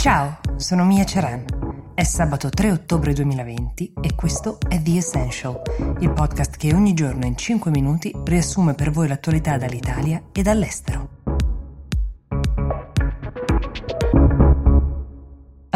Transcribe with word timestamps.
Ciao, 0.00 0.38
sono 0.56 0.86
Mia 0.86 1.04
Ceran. 1.04 1.44
È 1.92 2.04
sabato 2.04 2.48
3 2.48 2.70
ottobre 2.70 3.12
2020 3.12 3.92
e 4.00 4.14
questo 4.14 4.56
è 4.66 4.80
The 4.80 4.96
Essential, 4.96 5.60
il 5.98 6.10
podcast 6.10 6.56
che 6.56 6.72
ogni 6.72 6.94
giorno 6.94 7.26
in 7.26 7.36
5 7.36 7.70
minuti 7.70 8.10
riassume 8.24 8.72
per 8.72 8.92
voi 8.92 9.08
l'attualità 9.08 9.58
dall'Italia 9.58 10.22
e 10.32 10.40
dall'estero. 10.40 11.19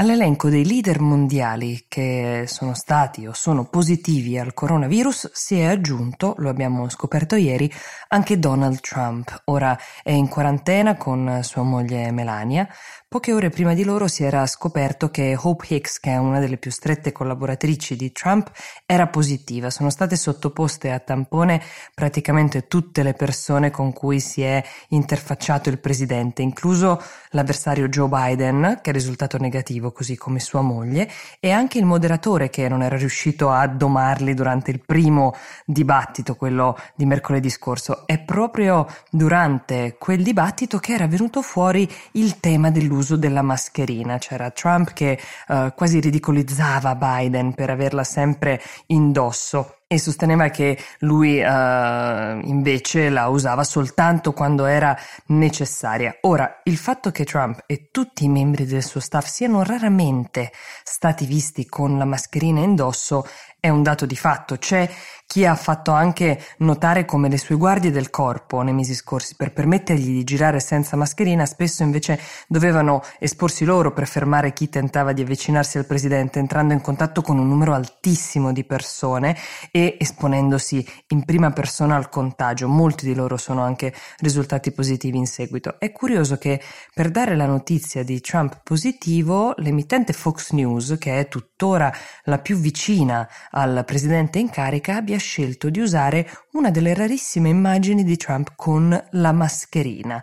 All'elenco 0.04 0.50
dei 0.50 0.66
leader 0.66 1.00
mondiali 1.00 1.86
che 1.88 2.44
sono 2.46 2.74
stati 2.74 3.26
o 3.26 3.32
sono 3.32 3.64
positivi 3.70 4.38
al 4.38 4.52
coronavirus 4.52 5.30
si 5.32 5.58
è 5.58 5.64
aggiunto, 5.64 6.34
lo 6.36 6.50
abbiamo 6.50 6.90
scoperto 6.90 7.36
ieri, 7.36 7.72
anche 8.08 8.38
Donald 8.38 8.80
Trump. 8.80 9.44
Ora 9.46 9.74
è 10.02 10.10
in 10.10 10.28
quarantena 10.28 10.98
con 10.98 11.40
sua 11.42 11.62
moglie 11.62 12.10
Melania, 12.10 12.68
Poche 13.14 13.32
ore 13.32 13.48
prima 13.48 13.74
di 13.74 13.84
loro 13.84 14.08
si 14.08 14.24
era 14.24 14.44
scoperto 14.44 15.08
che 15.08 15.38
Hope 15.40 15.66
Hicks, 15.68 16.00
che 16.00 16.10
è 16.10 16.16
una 16.16 16.40
delle 16.40 16.56
più 16.56 16.72
strette 16.72 17.12
collaboratrici 17.12 17.94
di 17.94 18.10
Trump, 18.10 18.50
era 18.84 19.06
positiva. 19.06 19.70
Sono 19.70 19.88
state 19.88 20.16
sottoposte 20.16 20.90
a 20.90 20.98
tampone 20.98 21.62
praticamente 21.94 22.66
tutte 22.66 23.04
le 23.04 23.14
persone 23.14 23.70
con 23.70 23.92
cui 23.92 24.18
si 24.18 24.42
è 24.42 24.60
interfacciato 24.88 25.68
il 25.68 25.78
presidente, 25.78 26.42
incluso 26.42 27.00
l'avversario 27.30 27.86
Joe 27.86 28.08
Biden, 28.08 28.80
che 28.82 28.90
è 28.90 28.92
risultato 28.92 29.38
negativo, 29.38 29.92
così 29.94 30.18
come 30.18 30.40
sua 30.40 30.60
moglie, 30.60 31.08
e 31.40 31.50
anche 31.50 31.78
il 31.78 31.86
moderatore 31.86 32.50
che 32.50 32.68
non 32.68 32.82
era 32.82 32.98
riuscito 32.98 33.50
a 33.50 33.66
domarli 33.66 34.34
durante 34.34 34.70
il 34.70 34.82
primo 34.84 35.34
dibattito, 35.64 36.34
quello 36.34 36.76
di 36.94 37.06
mercoledì 37.06 37.48
scorso. 37.48 38.06
È 38.06 38.18
proprio 38.18 38.86
durante 39.10 39.96
quel 39.98 40.22
dibattito 40.22 40.78
che 40.78 40.92
era 40.92 41.06
venuto 41.06 41.40
fuori 41.40 41.90
il 42.12 42.40
tema 42.40 42.70
dell'uso 42.70 43.12
l'uso 43.14 43.16
della 43.16 43.42
mascherina. 43.42 44.18
C'era 44.18 44.50
Trump 44.50 44.92
che 44.92 45.18
uh, 45.48 45.72
quasi 45.74 46.00
ridicolizzava 46.00 46.94
Biden 46.94 47.54
per 47.54 47.70
averla 47.70 48.04
sempre 48.04 48.60
indosso 48.86 49.78
e 49.94 49.98
sosteneva 49.98 50.48
che 50.48 50.76
lui 51.00 51.40
uh, 51.40 52.40
invece 52.46 53.08
la 53.08 53.28
usava 53.28 53.64
soltanto 53.64 54.32
quando 54.32 54.66
era 54.66 54.96
necessaria. 55.26 56.16
Ora, 56.22 56.60
il 56.64 56.76
fatto 56.76 57.10
che 57.10 57.24
Trump 57.24 57.62
e 57.66 57.88
tutti 57.90 58.24
i 58.24 58.28
membri 58.28 58.66
del 58.66 58.82
suo 58.82 59.00
staff 59.00 59.26
siano 59.26 59.62
raramente 59.62 60.52
stati 60.82 61.26
visti 61.26 61.66
con 61.66 61.96
la 61.96 62.04
mascherina 62.04 62.60
indosso 62.60 63.26
è 63.64 63.70
un 63.70 63.82
dato 63.82 64.04
di 64.04 64.14
fatto. 64.14 64.58
C'è 64.58 64.86
chi 65.26 65.46
ha 65.46 65.54
fatto 65.54 65.90
anche 65.90 66.38
notare 66.58 67.04
come 67.04 67.28
le 67.28 67.38
sue 67.38 67.56
guardie 67.56 67.90
del 67.90 68.10
corpo 68.10 68.60
nei 68.60 68.74
mesi 68.74 68.94
scorsi 68.94 69.34
per 69.36 69.52
permettergli 69.52 70.12
di 70.12 70.22
girare 70.22 70.60
senza 70.60 70.96
mascherina 70.96 71.46
spesso 71.46 71.82
invece 71.82 72.20
dovevano 72.46 73.02
esporsi 73.18 73.64
loro 73.64 73.92
per 73.92 74.06
fermare 74.06 74.52
chi 74.52 74.68
tentava 74.68 75.12
di 75.12 75.22
avvicinarsi 75.22 75.78
al 75.78 75.86
presidente 75.86 76.38
entrando 76.38 76.74
in 76.74 76.82
contatto 76.82 77.22
con 77.22 77.38
un 77.38 77.48
numero 77.48 77.72
altissimo 77.72 78.52
di 78.52 78.64
persone 78.64 79.36
e 79.72 79.96
esponendosi 79.98 80.86
in 81.08 81.24
prima 81.24 81.50
persona 81.50 81.96
al 81.96 82.10
contagio. 82.10 82.68
Molti 82.68 83.06
di 83.06 83.14
loro 83.14 83.36
sono 83.38 83.62
anche 83.62 83.94
risultati 84.18 84.72
positivi 84.72 85.16
in 85.16 85.26
seguito. 85.26 85.80
È 85.80 85.90
curioso 85.90 86.36
che 86.36 86.60
per 86.92 87.10
dare 87.10 87.34
la 87.34 87.46
notizia 87.46 88.04
di 88.04 88.20
Trump 88.20 88.60
positivo 88.62 89.54
l'emittente 89.56 90.12
Fox 90.12 90.50
News, 90.50 90.96
che 90.98 91.18
è 91.18 91.28
tuttora 91.28 91.92
la 92.24 92.38
più 92.38 92.56
vicina 92.56 93.26
al 93.56 93.84
presidente 93.86 94.38
in 94.38 94.50
carica, 94.50 94.96
abbia 94.96 95.18
scelto 95.18 95.70
di 95.70 95.80
usare 95.80 96.28
una 96.52 96.70
delle 96.70 96.94
rarissime 96.94 97.48
immagini 97.48 98.04
di 98.04 98.16
Trump 98.16 98.52
con 98.56 99.06
la 99.12 99.32
mascherina. 99.32 100.22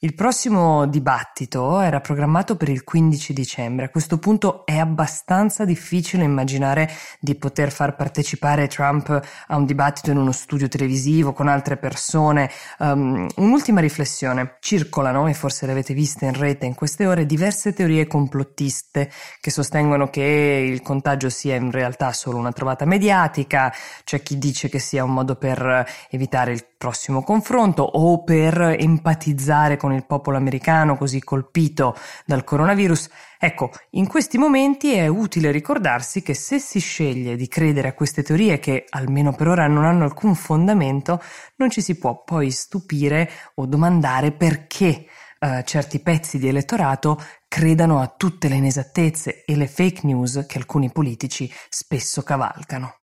Il 0.00 0.14
prossimo 0.14 0.86
dibattito 0.86 1.80
era 1.80 2.00
programmato 2.00 2.56
per 2.56 2.68
il 2.68 2.84
15 2.84 3.32
dicembre. 3.32 3.86
A 3.86 3.88
questo 3.88 4.18
punto 4.18 4.66
è 4.66 4.76
abbastanza 4.76 5.64
difficile 5.64 6.22
immaginare 6.22 6.90
di 7.18 7.34
poter 7.34 7.72
far 7.72 7.96
partecipare 7.96 8.68
Trump 8.68 9.08
a 9.46 9.56
un 9.56 9.64
dibattito 9.64 10.10
in 10.10 10.18
uno 10.18 10.32
studio 10.32 10.68
televisivo 10.68 11.32
con 11.32 11.48
altre 11.48 11.78
persone. 11.78 12.50
Um, 12.78 13.26
un'ultima 13.36 13.80
riflessione. 13.80 14.56
Circolano, 14.60 15.28
e 15.28 15.32
forse 15.32 15.64
le 15.64 15.72
avete 15.72 15.94
viste 15.94 16.26
in 16.26 16.34
rete 16.34 16.66
in 16.66 16.74
queste 16.74 17.06
ore, 17.06 17.24
diverse 17.24 17.72
teorie 17.72 18.06
complottiste 18.06 19.10
che 19.40 19.50
sostengono 19.50 20.10
che 20.10 20.68
il 20.70 20.82
contagio 20.82 21.30
sia 21.30 21.54
in 21.54 21.70
realtà 21.70 22.12
solo 22.12 22.36
una 22.36 22.52
trovata 22.52 22.84
mediatica. 22.84 23.72
C'è 24.04 24.22
chi 24.22 24.36
dice 24.36 24.68
che 24.68 24.78
sia 24.78 25.04
un 25.04 25.14
modo 25.14 25.36
per 25.36 25.86
evitare 26.10 26.52
il 26.52 26.66
prossimo 26.76 27.22
confronto 27.22 27.82
o 27.82 28.22
per 28.22 28.76
empatizzare 28.78 29.76
con 29.76 29.92
il 29.92 30.06
popolo 30.06 30.36
americano 30.36 30.96
così 30.96 31.20
colpito 31.22 31.96
dal 32.24 32.44
coronavirus. 32.44 33.08
Ecco, 33.38 33.70
in 33.90 34.06
questi 34.06 34.38
momenti 34.38 34.94
è 34.94 35.06
utile 35.06 35.50
ricordarsi 35.50 36.22
che 36.22 36.34
se 36.34 36.58
si 36.58 36.78
sceglie 36.78 37.36
di 37.36 37.48
credere 37.48 37.88
a 37.88 37.94
queste 37.94 38.22
teorie 38.22 38.58
che 38.58 38.84
almeno 38.90 39.32
per 39.32 39.48
ora 39.48 39.66
non 39.66 39.84
hanno 39.84 40.04
alcun 40.04 40.34
fondamento, 40.34 41.22
non 41.56 41.70
ci 41.70 41.80
si 41.80 41.98
può 41.98 42.22
poi 42.24 42.50
stupire 42.50 43.30
o 43.54 43.66
domandare 43.66 44.32
perché 44.32 45.06
Uh, 45.38 45.62
certi 45.64 46.00
pezzi 46.00 46.38
di 46.38 46.48
elettorato 46.48 47.22
credano 47.46 48.00
a 48.00 48.06
tutte 48.08 48.48
le 48.48 48.54
inesattezze 48.54 49.44
e 49.44 49.54
le 49.54 49.66
fake 49.66 50.00
news 50.04 50.46
che 50.48 50.56
alcuni 50.56 50.90
politici 50.90 51.52
spesso 51.68 52.22
cavalcano. 52.22 53.00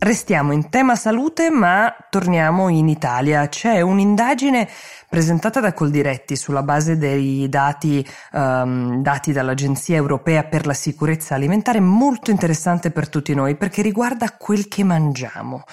Restiamo 0.00 0.52
in 0.52 0.68
tema 0.70 0.94
salute, 0.94 1.50
ma 1.50 1.92
torniamo 2.08 2.68
in 2.68 2.86
Italia. 2.86 3.48
C'è 3.48 3.80
un'indagine 3.80 4.68
presentata 5.08 5.58
da 5.58 5.72
Coldiretti 5.72 6.36
sulla 6.36 6.62
base 6.62 6.96
dei 6.96 7.48
dati 7.48 8.06
um, 8.32 9.02
dati 9.02 9.32
dall'Agenzia 9.32 9.96
Europea 9.96 10.44
per 10.44 10.66
la 10.66 10.72
Sicurezza 10.72 11.34
Alimentare 11.34 11.80
molto 11.80 12.30
interessante 12.30 12.92
per 12.92 13.08
tutti 13.08 13.34
noi 13.34 13.56
perché 13.56 13.82
riguarda 13.82 14.30
quel 14.38 14.68
che 14.68 14.84
mangiamo. 14.84 15.64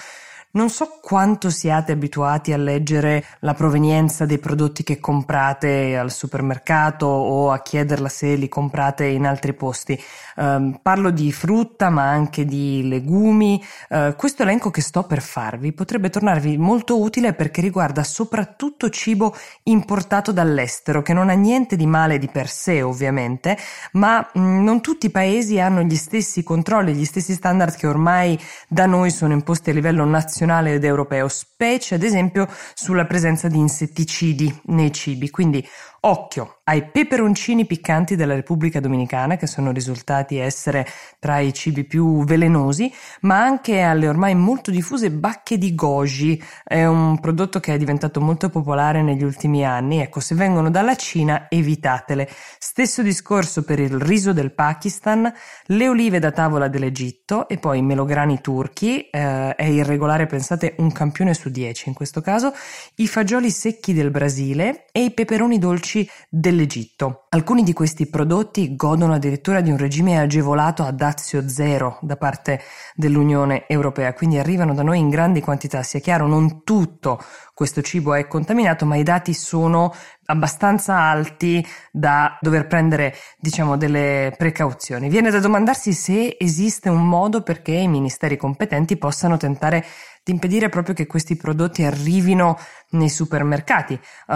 Non 0.56 0.70
so 0.70 1.00
quanto 1.02 1.50
siate 1.50 1.92
abituati 1.92 2.54
a 2.54 2.56
leggere 2.56 3.22
la 3.40 3.52
provenienza 3.52 4.24
dei 4.24 4.38
prodotti 4.38 4.82
che 4.84 4.98
comprate 4.98 5.98
al 5.98 6.10
supermercato 6.10 7.04
o 7.04 7.50
a 7.50 7.60
chiederla 7.60 8.08
se 8.08 8.36
li 8.36 8.48
comprate 8.48 9.04
in 9.04 9.26
altri 9.26 9.52
posti. 9.52 10.02
Uh, 10.36 10.78
parlo 10.80 11.10
di 11.10 11.30
frutta 11.30 11.90
ma 11.90 12.04
anche 12.04 12.46
di 12.46 12.88
legumi. 12.88 13.62
Uh, 13.90 14.16
questo 14.16 14.44
elenco 14.44 14.70
che 14.70 14.80
sto 14.80 15.02
per 15.02 15.20
farvi 15.20 15.74
potrebbe 15.74 16.08
tornarvi 16.08 16.56
molto 16.56 17.02
utile 17.02 17.34
perché 17.34 17.60
riguarda 17.60 18.02
soprattutto 18.02 18.88
cibo 18.88 19.36
importato 19.64 20.32
dall'estero, 20.32 21.02
che 21.02 21.12
non 21.12 21.28
ha 21.28 21.34
niente 21.34 21.76
di 21.76 21.86
male 21.86 22.16
di 22.16 22.28
per 22.28 22.48
sé 22.48 22.80
ovviamente, 22.80 23.58
ma 23.92 24.26
mh, 24.32 24.40
mm, 24.40 24.64
non 24.64 24.80
tutti 24.80 25.04
i 25.04 25.10
paesi 25.10 25.60
hanno 25.60 25.82
gli 25.82 25.96
stessi 25.96 26.42
controlli, 26.42 26.94
gli 26.94 27.04
stessi 27.04 27.34
standard 27.34 27.76
che 27.76 27.86
ormai 27.86 28.40
da 28.68 28.86
noi 28.86 29.10
sono 29.10 29.34
imposti 29.34 29.68
a 29.68 29.74
livello 29.74 30.06
nazionale 30.06 30.44
nazionale 30.46 30.74
ed 30.74 30.84
europeo, 30.84 31.28
specie 31.28 31.96
ad 31.96 32.02
esempio 32.02 32.48
sulla 32.74 33.04
presenza 33.04 33.48
di 33.48 33.58
insetticidi 33.58 34.60
nei 34.66 34.92
cibi. 34.92 35.28
Quindi 35.28 35.66
occhio 36.06 36.60
ai 36.68 36.84
peperoncini 36.90 37.64
piccanti 37.64 38.16
della 38.16 38.34
Repubblica 38.34 38.80
Dominicana, 38.80 39.36
che 39.36 39.46
sono 39.46 39.70
risultati 39.70 40.36
essere 40.36 40.84
tra 41.20 41.38
i 41.38 41.54
cibi 41.54 41.84
più 41.84 42.24
velenosi, 42.24 42.92
ma 43.20 43.40
anche 43.40 43.82
alle 43.82 44.08
ormai 44.08 44.34
molto 44.34 44.72
diffuse 44.72 45.12
bacche 45.12 45.58
di 45.58 45.76
goji. 45.76 46.42
È 46.64 46.84
un 46.84 47.20
prodotto 47.20 47.60
che 47.60 47.74
è 47.74 47.76
diventato 47.76 48.20
molto 48.20 48.48
popolare 48.48 49.02
negli 49.02 49.22
ultimi 49.22 49.64
anni. 49.64 50.00
Ecco, 50.00 50.18
se 50.18 50.34
vengono 50.34 50.68
dalla 50.68 50.96
Cina, 50.96 51.46
evitatele. 51.48 52.28
Stesso 52.58 53.02
discorso 53.02 53.62
per 53.62 53.78
il 53.78 54.00
riso 54.00 54.32
del 54.32 54.52
Pakistan, 54.52 55.32
le 55.66 55.88
olive 55.88 56.18
da 56.18 56.32
tavola 56.32 56.66
dell'Egitto 56.66 57.46
e 57.48 57.58
poi 57.58 57.78
i 57.78 57.82
melograni 57.82 58.40
turchi. 58.40 59.08
Eh, 59.08 59.54
è 59.54 59.64
irregolare, 59.64 60.26
pensate, 60.26 60.74
un 60.78 60.90
campione 60.90 61.32
su 61.32 61.48
dieci 61.48 61.88
in 61.88 61.94
questo 61.94 62.20
caso. 62.20 62.52
I 62.96 63.06
fagioli 63.06 63.50
secchi 63.50 63.92
del 63.92 64.10
Brasile 64.10 64.86
e 64.90 65.04
i 65.04 65.12
peperoni 65.12 65.60
dolci 65.60 65.95
del 66.28 66.56
dell'Egitto. 66.56 67.26
Alcuni 67.28 67.62
di 67.62 67.72
questi 67.72 68.08
prodotti 68.08 68.74
godono 68.74 69.12
addirittura 69.12 69.60
di 69.60 69.70
un 69.70 69.76
regime 69.76 70.18
agevolato 70.18 70.82
a 70.82 70.90
dazio 70.90 71.48
zero 71.48 71.98
da 72.00 72.16
parte 72.16 72.60
dell'Unione 72.94 73.66
Europea, 73.68 74.14
quindi 74.14 74.38
arrivano 74.38 74.74
da 74.74 74.82
noi 74.82 74.98
in 74.98 75.10
grandi 75.10 75.40
quantità. 75.40 75.82
Sia 75.82 76.00
chiaro, 76.00 76.26
non 76.26 76.64
tutto 76.64 77.22
questo 77.52 77.82
cibo 77.82 78.14
è 78.14 78.26
contaminato, 78.26 78.86
ma 78.86 78.96
i 78.96 79.02
dati 79.02 79.34
sono 79.34 79.94
abbastanza 80.26 80.96
alti 80.96 81.64
da 81.90 82.36
dover 82.40 82.66
prendere, 82.66 83.14
diciamo, 83.38 83.76
delle 83.76 84.34
precauzioni. 84.36 85.08
Viene 85.08 85.30
da 85.30 85.38
domandarsi 85.38 85.92
se 85.92 86.36
esiste 86.38 86.88
un 86.88 87.06
modo 87.06 87.42
perché 87.42 87.72
i 87.72 87.88
ministeri 87.88 88.36
competenti 88.36 88.96
possano 88.96 89.36
tentare 89.36 89.84
di 90.26 90.32
impedire 90.32 90.68
proprio 90.68 90.92
che 90.92 91.06
questi 91.06 91.36
prodotti 91.36 91.84
arrivino 91.84 92.58
nei 92.90 93.08
supermercati 93.08 93.92
uh, 94.26 94.34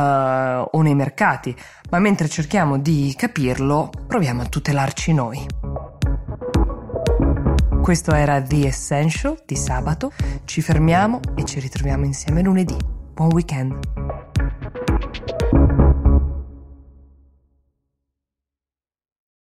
o 0.71 0.83
nei 0.83 0.95
mercati, 0.95 1.53
ma 1.91 1.99
mentre 1.99 2.29
cerchiamo 2.29 2.79
di 2.79 3.13
capirlo, 3.19 3.91
proviamo 4.07 4.43
a 4.43 4.47
tutelarci 4.47 5.13
noi. 5.13 5.45
Questo 7.83 8.15
era 8.15 8.41
The 8.41 8.69
Essential 8.69 9.43
di 9.45 9.57
sabato, 9.57 10.13
ci 10.45 10.63
fermiamo 10.63 11.19
e 11.35 11.45
ci 11.45 11.59
ritroviamo 11.59 12.05
insieme 12.05 12.41
lunedì. 12.41 12.77
Buon 13.13 13.33
weekend! 13.33 14.30